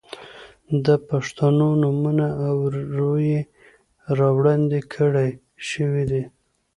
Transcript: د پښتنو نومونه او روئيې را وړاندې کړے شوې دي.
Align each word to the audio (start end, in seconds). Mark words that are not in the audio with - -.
د 0.85 0.87
پښتنو 1.09 1.67
نومونه 1.81 2.27
او 2.47 2.55
روئيې 2.97 3.39
را 4.17 4.29
وړاندې 4.37 4.79
کړے 4.93 5.29
شوې 5.69 6.03
دي. 6.11 6.23